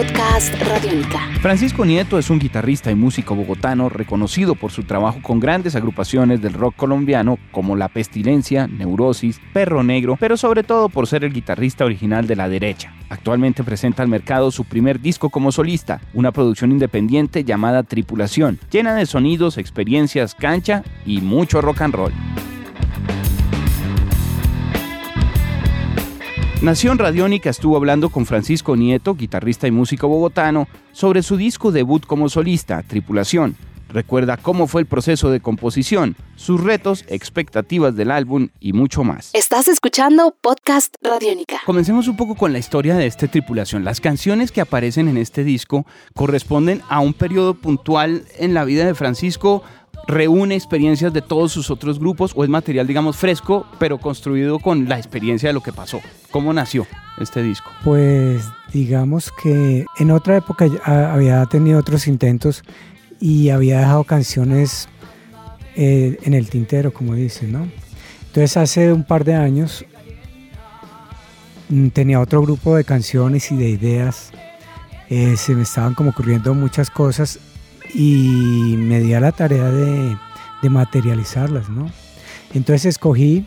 Podcast. 0.00 0.54
Francisco 1.42 1.84
Nieto 1.84 2.18
es 2.18 2.30
un 2.30 2.38
guitarrista 2.38 2.90
y 2.90 2.94
músico 2.94 3.34
bogotano 3.34 3.90
reconocido 3.90 4.54
por 4.54 4.70
su 4.70 4.84
trabajo 4.84 5.20
con 5.20 5.40
grandes 5.40 5.76
agrupaciones 5.76 6.40
del 6.40 6.54
rock 6.54 6.74
colombiano 6.74 7.38
como 7.52 7.76
La 7.76 7.88
Pestilencia, 7.88 8.66
Neurosis, 8.66 9.42
Perro 9.52 9.82
Negro, 9.82 10.16
pero 10.18 10.38
sobre 10.38 10.62
todo 10.62 10.88
por 10.88 11.06
ser 11.06 11.24
el 11.24 11.34
guitarrista 11.34 11.84
original 11.84 12.26
de 12.26 12.36
La 12.36 12.48
Derecha. 12.48 12.94
Actualmente 13.10 13.62
presenta 13.62 14.02
al 14.02 14.08
mercado 14.08 14.50
su 14.50 14.64
primer 14.64 15.02
disco 15.02 15.28
como 15.28 15.52
solista, 15.52 16.00
una 16.14 16.32
producción 16.32 16.72
independiente 16.72 17.44
llamada 17.44 17.82
Tripulación, 17.82 18.58
llena 18.70 18.94
de 18.94 19.04
sonidos, 19.04 19.58
experiencias, 19.58 20.34
cancha 20.34 20.82
y 21.04 21.20
mucho 21.20 21.60
rock 21.60 21.82
and 21.82 21.94
roll. 21.94 22.12
Nación 26.62 26.98
Radiónica 26.98 27.48
estuvo 27.48 27.74
hablando 27.74 28.10
con 28.10 28.26
Francisco 28.26 28.76
Nieto, 28.76 29.14
guitarrista 29.14 29.66
y 29.66 29.70
músico 29.70 30.08
bogotano, 30.08 30.68
sobre 30.92 31.22
su 31.22 31.38
disco 31.38 31.72
debut 31.72 32.04
como 32.04 32.28
solista, 32.28 32.82
Tripulación. 32.82 33.56
Recuerda 33.88 34.36
cómo 34.36 34.66
fue 34.66 34.82
el 34.82 34.86
proceso 34.86 35.30
de 35.30 35.40
composición, 35.40 36.16
sus 36.36 36.62
retos, 36.62 37.06
expectativas 37.08 37.96
del 37.96 38.10
álbum 38.10 38.48
y 38.60 38.74
mucho 38.74 39.04
más. 39.04 39.30
Estás 39.32 39.68
escuchando 39.68 40.36
Podcast 40.38 40.94
Radiónica. 41.02 41.60
Comencemos 41.64 42.08
un 42.08 42.18
poco 42.18 42.34
con 42.34 42.52
la 42.52 42.58
historia 42.58 42.94
de 42.94 43.06
esta 43.06 43.26
tripulación. 43.26 43.82
Las 43.82 44.00
canciones 44.00 44.52
que 44.52 44.60
aparecen 44.60 45.08
en 45.08 45.16
este 45.16 45.44
disco 45.44 45.86
corresponden 46.14 46.82
a 46.90 47.00
un 47.00 47.14
periodo 47.14 47.54
puntual 47.54 48.26
en 48.38 48.52
la 48.52 48.64
vida 48.64 48.84
de 48.84 48.94
Francisco, 48.94 49.62
reúne 50.06 50.54
experiencias 50.54 51.12
de 51.12 51.22
todos 51.22 51.52
sus 51.52 51.70
otros 51.70 51.98
grupos 51.98 52.32
o 52.34 52.44
es 52.44 52.50
material, 52.50 52.86
digamos, 52.86 53.16
fresco, 53.16 53.66
pero 53.78 53.98
construido 53.98 54.58
con 54.58 54.88
la 54.88 54.98
experiencia 54.98 55.48
de 55.48 55.52
lo 55.52 55.62
que 55.62 55.72
pasó. 55.72 56.00
¿Cómo 56.30 56.52
nació 56.52 56.86
este 57.18 57.42
disco? 57.42 57.70
Pues 57.84 58.44
digamos 58.72 59.32
que 59.42 59.84
en 59.98 60.10
otra 60.10 60.36
época 60.36 60.66
había 60.84 61.44
tenido 61.46 61.78
otros 61.78 62.06
intentos 62.06 62.62
y 63.20 63.50
había 63.50 63.80
dejado 63.80 64.04
canciones 64.04 64.88
eh, 65.76 66.18
en 66.22 66.34
el 66.34 66.48
tintero, 66.48 66.92
como 66.92 67.14
dicen, 67.14 67.52
¿no? 67.52 67.68
Entonces 68.26 68.56
hace 68.56 68.92
un 68.92 69.04
par 69.04 69.24
de 69.24 69.34
años 69.34 69.84
mm, 71.68 71.88
tenía 71.88 72.20
otro 72.20 72.42
grupo 72.42 72.76
de 72.76 72.84
canciones 72.84 73.50
y 73.50 73.56
de 73.56 73.68
ideas. 73.68 74.30
Eh, 75.08 75.36
se 75.36 75.54
me 75.56 75.62
estaban 75.62 75.94
como 75.94 76.10
ocurriendo 76.10 76.54
muchas 76.54 76.88
cosas 76.88 77.40
y 77.94 78.76
me 78.76 79.00
di 79.00 79.14
a 79.14 79.20
la 79.20 79.32
tarea 79.32 79.70
de, 79.70 80.16
materializarlas, 80.68 81.70
¿no? 81.70 81.90
Entonces 82.52 82.84
escogí 82.86 83.46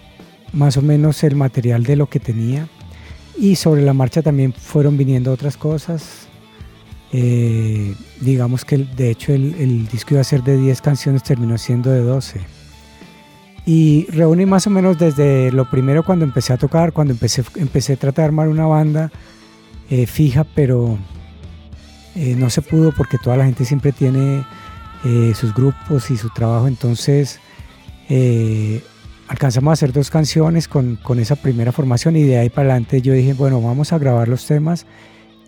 más 0.52 0.77
o 0.77 0.81
menos 0.81 1.23
el 1.23 1.36
material 1.36 1.83
de 1.83 1.95
lo 1.95 2.08
que 2.08 2.19
tenía 2.19 2.67
y 3.38 3.55
sobre 3.55 3.83
la 3.83 3.94
marcha 3.94 4.21
también 4.21 4.53
fueron 4.53 4.97
viniendo 4.97 5.31
otras 5.31 5.58
cosas. 5.58 6.27
Eh, 7.11 7.94
digamos 8.21 8.66
que 8.66 8.77
de 8.80 9.11
hecho 9.11 9.33
el, 9.33 9.88
disco 9.88 10.16
iba 10.16 10.21
a 10.21 10.23
ser 10.23 10.41
de 10.41 10.58
10 10.58 10.81
canciones, 10.81 11.21
terminó 11.23 11.58
siendo 11.58 11.91
de 11.91 12.02
12. 12.02 12.41
Y 13.66 14.08
reuní 14.09 14.45
más 14.45 14.66
o 14.67 14.69
menos 14.71 14.97
desde 14.97 15.52
lo 15.52 15.69
primero 15.69 16.03
cuando 16.03 16.25
empecé 16.25 16.53
a 16.53 16.58
tocar, 16.58 16.91
cuando 16.91 17.14
empecé, 17.14 17.44
empecé 17.55 17.94
a 17.94 17.97
tratar 17.97 18.23
de 18.23 18.27
armar 18.27 18.47
una 18.47 18.66
banda 18.66 19.11
eh, 19.89 20.08
fija, 20.08 20.44
pero 20.44 20.97
eh, 22.16 22.36
no 22.38 22.50
se 22.50 22.61
pudo 22.61 22.92
porque 22.92 23.17
toda 23.17 23.38
la 23.38 23.45
gente 23.45 23.66
siempre 23.66 23.92
tiene 23.92 24.45
eh, 25.03 25.33
sus 25.36 25.53
grupos 25.53 26.11
y 26.11 26.17
su 26.17 26.30
trabajo, 26.30 26.67
entonces 26.67 27.39
eh, 28.08 28.83
alcanzamos 29.28 29.72
a 29.72 29.73
hacer 29.73 29.92
dos 29.92 30.11
canciones 30.11 30.67
con, 30.67 30.99
esa 31.17 31.36
primera 31.36 31.71
formación 31.71 32.15
y 32.15 32.23
de 32.23 32.38
ahí 32.38 32.49
para 32.49 32.70
adelante 32.70 33.02
yo 33.02 33.14
dije, 33.14 33.33
bueno, 33.33 33.61
vamos 33.61 33.93
a 33.93 33.98
grabar 33.98 34.27
los 34.27 34.45
temas 34.45 34.86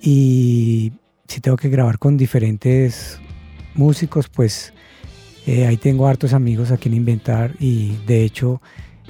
y 0.01 0.93
si 1.27 1.39
tengo 1.39 1.57
que 1.57 1.69
grabar 1.69 1.99
con 1.99 2.17
diferentes 2.17 3.19
músicos, 3.75 4.27
pues 4.27 4.73
ahí 5.47 5.77
tengo 5.77 6.07
hartos 6.07 6.33
amigos 6.33 6.71
a 6.71 6.77
quien 6.77 6.95
inventar 6.95 7.53
y 7.59 7.97
de 8.07 8.23
hecho 8.23 8.61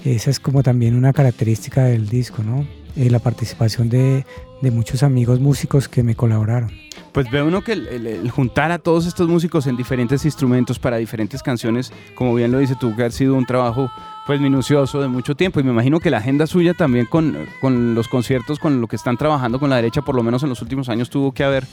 esa 0.04 0.30
es 0.30 0.42
como 0.42 0.64
también 0.64 0.96
una 0.96 1.14
característica 1.14 1.86
del 1.86 2.10
disco, 2.10 2.44
¿no? 2.44 2.68
la 2.98 3.20
participación 3.20 3.90
de 3.90 4.26
muchos 4.62 5.04
amigos 5.04 5.40
músicos 5.40 5.88
que 5.88 6.04
me 6.04 6.16
colaboraron. 6.16 6.85
Pues 7.16 7.32
ve 7.32 7.42
uno 7.42 7.62
que 7.62 7.72
el, 7.72 8.30
juntar 8.30 8.74
a 8.74 8.78
todos 8.78 9.06
estos 9.06 9.30
músicos 9.30 9.68
en 9.68 9.78
diferentes 9.78 10.26
instrumentos 10.26 10.80
para 10.80 10.98
diferentes 10.98 11.42
canciones, 11.42 11.94
como 12.14 12.36
bien 12.36 12.52
lo 12.52 12.60
dice 12.60 12.76
tú, 12.78 12.94
que 12.94 13.06
ha 13.06 13.10
sido 13.10 13.36
un 13.36 13.46
trabajo 13.46 13.90
pues 14.28 14.42
minucioso 14.42 15.00
de 15.00 15.08
mucho 15.08 15.34
tiempo 15.34 15.62
y 15.62 15.64
me 15.64 15.72
imagino 15.72 16.02
que 16.02 16.10
la 16.10 16.18
agenda 16.18 16.46
suya 16.46 16.74
también 16.74 17.06
con, 17.06 17.38
con 17.62 17.96
los 17.96 18.10
conciertos, 18.10 18.60
con 18.60 18.82
lo 18.82 18.88
que 18.88 18.98
están 18.98 19.16
trabajando 19.16 19.62
con 19.62 19.70
la 19.70 19.78
derecha, 19.78 20.02
por 20.02 20.14
lo 20.14 20.24
menos 20.24 20.44
en 20.44 20.50
los 20.50 20.62
últimos 20.62 20.90
años 20.90 21.10
tuvo 21.10 21.32
que 21.32 21.46
haber 21.46 21.66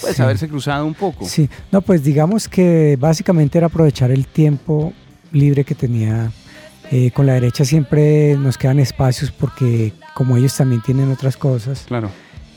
pues 0.00 0.20
haberse 0.20 0.48
cruzado 0.48 0.86
un 0.86 0.94
poco. 0.94 1.24
Sí, 1.24 1.50
no, 1.72 1.80
pues 1.80 2.04
digamos 2.04 2.46
que 2.46 2.96
básicamente 3.00 3.58
era 3.58 3.66
aprovechar 3.66 4.12
el 4.12 4.28
tiempo 4.28 4.92
libre 5.32 5.64
que 5.64 5.74
tenía. 5.74 6.30
Eh, 6.92 7.10
con 7.10 7.26
la 7.26 7.32
derecha 7.32 7.64
siempre 7.64 8.36
nos 8.36 8.56
quedan 8.56 8.78
espacios 8.78 9.32
porque 9.32 9.92
como 10.14 10.36
ellos 10.36 10.56
también 10.56 10.80
tienen 10.80 11.10
otras 11.10 11.36
cosas. 11.36 11.86
Claro 11.88 12.08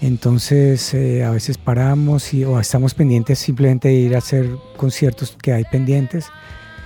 entonces 0.01 0.93
eh, 0.93 1.23
a 1.23 1.31
veces 1.31 1.57
paramos 1.57 2.33
y, 2.33 2.45
o 2.45 2.59
estamos 2.59 2.93
pendientes 2.93 3.39
simplemente 3.39 3.89
de 3.89 3.95
ir 3.95 4.15
a 4.15 4.19
hacer 4.19 4.49
conciertos 4.77 5.35
que 5.41 5.51
hay 5.51 5.65
pendientes. 5.65 6.27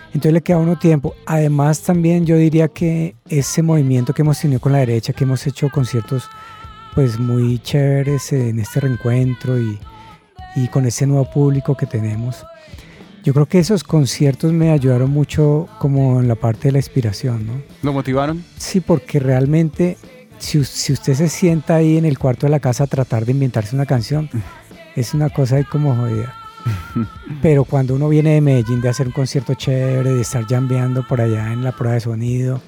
Entonces 0.07 0.34
le 0.34 0.41
queda 0.41 0.57
uno 0.57 0.78
tiempo. 0.78 1.16
Además 1.25 1.81
también 1.81 2.25
yo 2.25 2.38
diría 2.38 2.68
que 2.68 3.16
ese 3.29 3.62
movimiento 3.62 4.13
que 4.13 4.22
hemos 4.22 4.40
tenido 4.40 4.59
con 4.59 4.72
la 4.72 4.79
derecha, 4.79 5.13
que 5.13 5.23
hemos 5.23 5.46
hecho 5.47 5.69
conciertos 5.69 6.29
pues 6.96 7.19
muy 7.19 7.59
chéveres 7.59 8.31
en 8.34 8.59
este 8.59 8.79
reencuentro 8.79 9.59
y, 9.59 9.79
y 10.56 10.68
con 10.68 10.85
ese 10.85 11.07
nuevo 11.07 11.29
público 11.29 11.75
que 11.75 11.85
tenemos. 11.85 12.44
Yo 13.23 13.34
creo 13.34 13.46
que 13.46 13.59
esos 13.59 13.84
conciertos 13.84 14.52
me 14.52 14.72
ayudaron 14.72 15.09
mucho 15.09 15.69
como 15.79 16.19
en 16.19 16.28
la 16.28 16.35
parte 16.35 16.68
de 16.68 16.73
la 16.73 16.79
inspiración, 16.79 17.47
¿no? 17.47 17.53
¿Lo 17.81 17.94
motivaron? 17.94 18.44
Sí, 18.57 18.81
porque 18.81 19.19
realmente 19.19 19.97
si, 20.44 20.59
usted 20.59 21.14
se 21.14 21.30
sienta 21.30 21.76
ahí 21.76 21.98
en 21.98 22.06
el 22.06 22.20
cuarto 22.20 22.46
de 22.46 22.52
la 22.52 22.59
casa 22.59 22.84
a 22.84 22.88
tratar 22.88 23.26
de 23.26 23.31
inventarse 23.31 23.76
una 23.76 23.86
canción, 23.86 24.30
es 24.96 25.14
una 25.14 25.30
cosa 25.30 25.56
ahí 25.56 25.64
como 25.64 25.96
jodida. 25.96 26.36
Pero 27.42 27.66
cuando 27.66 27.96
uno 27.96 28.08
viene 28.08 28.36
de 28.36 28.42
Medellín 28.42 28.80
de 28.80 28.90
hacer 28.90 29.08
un 29.08 29.14
concierto 29.14 29.53
chévere, 29.53 30.14
de 30.14 30.22
estar 30.22 30.46
jambeando 30.46 31.06
por 31.06 31.20
allá 31.20 31.52
en 31.52 31.64
la 31.64 31.74
prueba 31.74 31.96
de 31.96 32.02
sonido, 32.02 32.62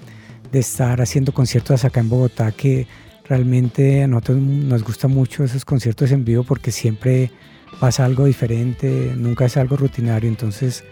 de 0.52 0.60
estar 0.60 1.02
haciendo 1.02 1.34
conciertos 1.34 1.86
acá 1.86 2.02
en 2.02 2.10
Bogotá, 2.10 2.52
que 2.52 2.88
realmente 3.28 4.04
a 4.04 4.08
nosotros 4.08 4.38
nos 4.38 4.84
gusta 4.84 5.08
mucho 5.08 5.44
esos 5.44 5.64
conciertos 5.64 6.12
en 6.12 6.26
vivo 6.26 6.44
porque 6.44 6.72
siempre 6.72 7.32
pasa 7.80 8.06
algo 8.06 8.26
diferente, 8.26 9.14
nunca 9.16 9.46
es 9.46 9.56
algo 9.56 9.78
rutinario. 9.78 10.30
Entonces, 10.30 10.84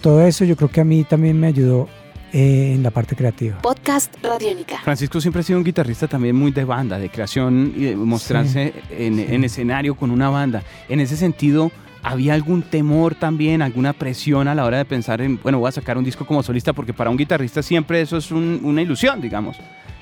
todo 0.00 0.24
eso 0.24 0.44
yo 0.44 0.56
creo 0.56 0.70
que 0.70 0.80
a 0.80 0.84
mí 0.84 1.04
también 1.04 1.38
me 1.38 1.48
ayudó 1.48 1.88
en 2.34 2.82
la 2.82 2.90
parte 2.90 3.14
creativa. 3.14 3.58
Podcast 3.62 4.12
Radiónica. 4.20 4.80
Francisco 4.82 5.20
siempre 5.20 5.40
ha 5.40 5.42
sido 5.44 5.58
un 5.58 5.64
guitarrista 5.64 6.08
también 6.08 6.34
muy 6.34 6.50
de 6.50 6.64
banda, 6.64 6.98
de 6.98 7.08
creación 7.08 7.72
y 7.76 7.84
de 7.84 7.96
mostrarse 7.96 8.74
en, 8.90 9.44
escenario 9.44 9.94
con 9.94 10.10
una 10.10 10.28
banda. 10.30 10.64
En 10.88 10.98
ese 10.98 11.16
sentido, 11.16 11.70
¿había 12.02 12.34
algún 12.34 12.62
temor 12.62 13.14
también, 13.14 13.62
alguna 13.62 13.92
presión 13.92 14.48
a 14.48 14.54
la 14.56 14.64
hora 14.64 14.78
de 14.78 14.84
pensar 14.84 15.20
en, 15.20 15.40
bueno, 15.40 15.60
voy 15.60 15.68
a 15.68 15.72
sacar 15.72 15.96
un 15.96 16.02
disco 16.02 16.26
como 16.26 16.42
solista? 16.42 16.72
Porque 16.72 16.92
para 16.92 17.08
un 17.08 17.16
guitarrista 17.16 17.62
siempre 17.62 18.00
eso 18.00 18.16
es 18.16 18.32
una 18.32 18.82
ilusión, 18.82 19.20
digamos. 19.20 19.56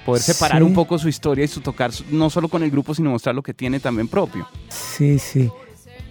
Poder 0.06 0.22
separar 0.22 0.62
un 0.62 0.72
poco 0.72 0.98
su 0.98 1.08
historia 1.08 1.44
y 1.44 1.48
su 1.48 1.60
tocar 1.60 1.90
no 2.10 2.30
solo 2.30 2.48
con 2.48 2.62
el 2.62 2.70
grupo, 2.70 2.94
sino 2.94 3.10
mostrar 3.10 3.34
lo 3.34 3.42
que 3.42 3.52
tiene 3.52 3.78
también 3.78 4.08
propio. 4.08 4.48
Sí, 4.70 5.18
sí. 5.18 5.50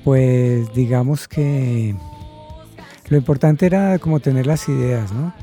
Pues 0.03 0.71
digamos 0.73 1.27
que 1.27 1.95
lo 3.09 3.17
importante 3.17 3.65
era 3.65 3.97
como 3.97 4.19
tener 4.19 4.45
las 4.45 4.69
ideas, 4.69 5.11
¿no? 5.11 5.33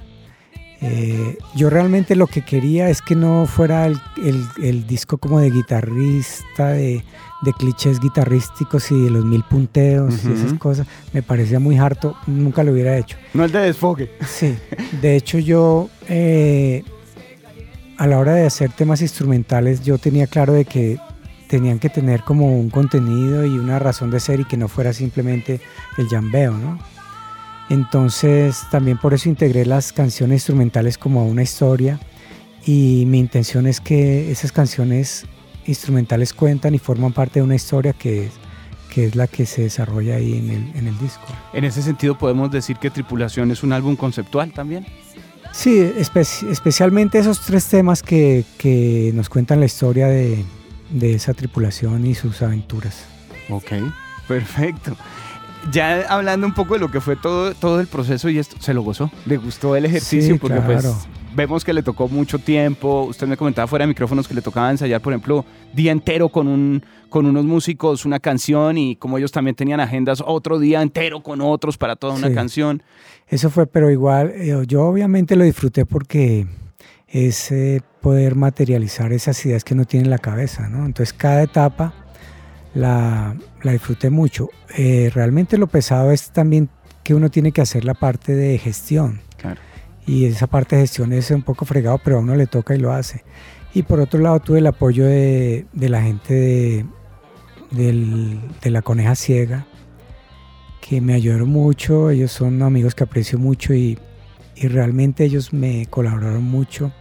Eh, 0.80 1.36
yo 1.56 1.70
realmente 1.70 2.14
lo 2.14 2.28
que 2.28 2.42
quería 2.42 2.88
es 2.88 3.02
que 3.02 3.16
no 3.16 3.46
fuera 3.46 3.86
el, 3.86 4.86
disco 4.86 5.18
como 5.18 5.40
de 5.40 5.50
guitarrista, 5.50 6.68
de, 6.68 7.02
clichés 7.58 7.98
guitarrísticos 7.98 8.92
y 8.92 9.04
de 9.04 9.10
los 9.10 9.24
mil 9.24 9.42
punteos 9.42 10.24
y 10.24 10.32
esas 10.32 10.54
cosas. 10.54 10.86
Me 11.12 11.22
parecía 11.22 11.58
muy 11.58 11.78
harto, 11.78 12.16
nunca 12.26 12.62
lo 12.62 12.72
hubiera 12.72 12.96
hecho. 12.96 13.16
No 13.34 13.44
el 13.44 13.50
de 13.50 13.60
desfogue. 13.60 14.10
Sí, 14.26 14.56
de 15.02 15.16
hecho 15.16 15.38
yo 15.38 15.88
eh, 16.08 16.84
a 17.96 18.06
la 18.06 18.18
hora 18.18 18.34
de 18.34 18.46
hacer 18.46 18.70
temas 18.70 19.02
instrumentales 19.02 19.82
yo 19.82 19.98
tenía 19.98 20.28
claro 20.28 20.52
de 20.52 20.64
que 20.64 20.98
tenían 21.48 21.80
que 21.80 21.88
tener 21.88 22.22
como 22.22 22.56
un 22.56 22.70
contenido 22.70 23.44
y 23.44 23.58
una 23.58 23.78
razón 23.80 24.10
de 24.10 24.20
ser 24.20 24.40
y 24.40 24.44
que 24.44 24.56
no 24.56 24.68
fuera 24.68 24.92
simplemente 24.92 25.60
el 25.96 26.08
jambeo, 26.08 26.52
¿no? 26.52 26.78
Entonces 27.70 28.64
también 28.70 28.98
por 28.98 29.14
eso 29.14 29.28
integré 29.28 29.66
las 29.66 29.92
canciones 29.92 30.36
instrumentales 30.36 30.96
como 30.96 31.26
una 31.26 31.42
historia 31.42 32.00
y 32.64 33.04
mi 33.06 33.18
intención 33.18 33.66
es 33.66 33.80
que 33.80 34.30
esas 34.30 34.52
canciones 34.52 35.26
instrumentales 35.66 36.32
cuentan 36.32 36.74
y 36.74 36.78
forman 36.78 37.12
parte 37.12 37.40
de 37.40 37.44
una 37.44 37.54
historia 37.54 37.92
que, 37.92 38.30
que 38.92 39.06
es 39.06 39.16
la 39.16 39.26
que 39.26 39.44
se 39.44 39.62
desarrolla 39.62 40.16
ahí 40.16 40.38
en 40.38 40.50
el, 40.50 40.76
en 40.76 40.86
el 40.86 40.98
disco. 40.98 41.26
En 41.52 41.64
ese 41.64 41.82
sentido 41.82 42.16
podemos 42.16 42.50
decir 42.50 42.76
que 42.78 42.90
Tripulación 42.90 43.50
es 43.50 43.62
un 43.62 43.72
álbum 43.72 43.96
conceptual 43.96 44.52
también. 44.52 44.86
Sí, 45.52 45.80
especialmente 46.50 47.18
esos 47.18 47.40
tres 47.40 47.66
temas 47.66 48.02
que, 48.02 48.44
que, 48.58 49.12
nos 49.14 49.28
cuentan 49.28 49.60
la 49.60 49.66
historia 49.66 50.06
de, 50.06 50.44
de 50.90 51.14
esa 51.14 51.32
tripulación 51.32 52.06
y 52.06 52.14
sus 52.14 52.42
aventuras. 52.42 53.06
Ok, 53.48 53.72
perfecto 54.26 54.94
ya 55.70 56.02
hablando 56.08 56.46
un 56.46 56.54
poco 56.54 56.74
de 56.74 56.80
lo 56.80 56.90
que 56.90 57.00
fue 57.00 57.16
todo, 57.16 57.54
todo 57.54 57.80
el 57.80 57.86
proceso 57.86 58.28
y 58.28 58.38
esto, 58.38 58.56
¿se 58.60 58.74
lo 58.74 58.82
gozó? 58.82 59.10
¿Le 59.26 59.36
gustó 59.36 59.76
el 59.76 59.84
ejercicio? 59.84 60.38
Porque 60.38 60.60
pues 60.60 61.08
vemos 61.34 61.64
que 61.64 61.72
le 61.72 61.82
tocó 61.82 62.08
mucho 62.08 62.38
tiempo. 62.38 63.04
Usted 63.04 63.26
me 63.26 63.36
comentaba 63.36 63.66
fuera 63.66 63.84
de 63.84 63.88
micrófonos 63.88 64.26
que 64.26 64.34
le 64.34 64.42
tocaba 64.42 64.70
ensayar, 64.70 65.00
por 65.00 65.12
ejemplo, 65.12 65.44
día 65.72 65.92
entero 65.92 66.28
con, 66.28 66.48
un, 66.48 66.82
con 67.08 67.26
unos 67.26 67.44
músicos 67.44 68.04
una 68.04 68.18
canción 68.18 68.78
y 68.78 68.96
como 68.96 69.18
ellos 69.18 69.32
también 69.32 69.54
tenían 69.54 69.80
agendas, 69.80 70.22
otro 70.24 70.58
día 70.58 70.82
entero 70.82 71.22
con 71.22 71.40
otros 71.40 71.78
para 71.78 71.96
toda 71.96 72.14
una 72.14 72.32
canción. 72.32 72.82
Eso 73.28 73.50
fue, 73.50 73.66
pero 73.66 73.90
igual, 73.90 74.32
eh, 74.34 74.64
yo 74.66 74.84
obviamente 74.84 75.36
lo 75.36 75.44
disfruté 75.44 75.84
porque 75.84 76.46
es 77.06 77.50
eh, 77.52 77.82
poder 78.00 78.34
materializar 78.34 79.12
esas 79.12 79.44
ideas 79.46 79.64
que 79.64 79.74
uno 79.74 79.84
tiene 79.84 80.04
en 80.04 80.10
la 80.10 80.18
cabeza, 80.18 80.68
¿no? 80.68 80.86
Entonces 80.86 81.12
cada 81.12 81.42
etapa 81.42 81.94
la, 82.78 83.36
la 83.62 83.72
disfruté 83.72 84.10
mucho. 84.10 84.48
Eh, 84.76 85.10
realmente 85.12 85.58
lo 85.58 85.66
pesado 85.66 86.12
es 86.12 86.30
también 86.30 86.68
que 87.02 87.14
uno 87.14 87.30
tiene 87.30 87.52
que 87.52 87.60
hacer 87.60 87.84
la 87.84 87.94
parte 87.94 88.34
de 88.34 88.58
gestión. 88.58 89.20
Y 90.06 90.24
esa 90.24 90.46
parte 90.46 90.76
de 90.76 90.82
gestión 90.82 91.12
es 91.12 91.30
un 91.30 91.42
poco 91.42 91.66
fregado, 91.66 92.00
pero 92.02 92.16
a 92.16 92.20
uno 92.20 92.34
le 92.34 92.46
toca 92.46 92.74
y 92.74 92.78
lo 92.78 92.92
hace. 92.92 93.24
Y 93.74 93.82
por 93.82 94.00
otro 94.00 94.20
lado 94.20 94.40
tuve 94.40 94.60
el 94.60 94.66
apoyo 94.66 95.04
de, 95.04 95.66
de 95.74 95.88
la 95.90 96.02
gente 96.02 96.86
de, 97.70 98.38
de 98.62 98.70
la 98.70 98.80
Coneja 98.80 99.14
Ciega, 99.14 99.66
que 100.80 101.02
me 101.02 101.12
ayudaron 101.12 101.50
mucho. 101.50 102.08
Ellos 102.08 102.32
son 102.32 102.62
amigos 102.62 102.94
que 102.94 103.04
aprecio 103.04 103.38
mucho 103.38 103.74
y, 103.74 103.98
y 104.56 104.68
realmente 104.68 105.24
ellos 105.24 105.52
me 105.52 105.86
colaboraron 105.86 106.44
mucho. 106.44 106.92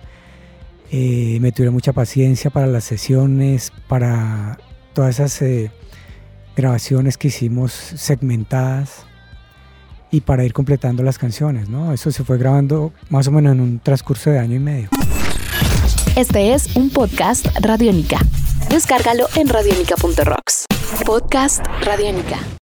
Eh, 0.91 1.38
me 1.39 1.51
tuvieron 1.51 1.74
mucha 1.74 1.94
paciencia 1.94 2.50
para 2.50 2.68
las 2.68 2.83
sesiones, 2.83 3.71
para 3.88 4.57
todas 4.98 5.20
esas 5.20 5.40
eh, 5.44 5.70
grabaciones 6.56 7.20
que 7.20 7.28
hicimos 7.28 7.72
segmentadas 7.72 9.06
y 10.10 10.22
para 10.22 10.44
ir 10.44 10.54
completando 10.54 11.04
las 11.04 11.20
canciones, 11.20 11.70
¿no? 11.70 11.94
Eso 11.94 12.10
se 12.10 12.24
fue 12.24 12.40
grabando 12.40 12.94
más 13.10 13.28
o 13.28 13.32
menos 13.32 13.52
en 13.52 13.62
un 13.62 13.80
transcurso 13.80 14.32
de 14.32 14.40
año 14.40 14.56
y 14.56 14.60
medio. 14.60 14.90
Este 16.16 16.56
es 16.56 16.76
un 16.76 16.90
podcast 16.90 17.46
Radiónica. 17.62 18.18
Descárgalo 18.72 19.28
en 19.36 19.50
radiónica.rocks. 19.50 20.66
Podcast 21.06 21.64
Radiónica. 21.84 22.40